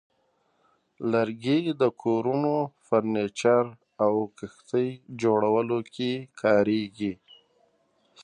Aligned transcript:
لرګي 1.11 1.59
د 1.81 1.83
کورونو، 2.01 2.55
فرنیچر، 2.87 3.63
او 4.03 4.13
کښتۍ 4.37 4.89
جوړولو 5.21 5.79
کې 5.93 6.11
کارېږي. 6.41 7.13